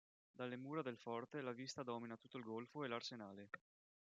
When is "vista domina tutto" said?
1.51-2.39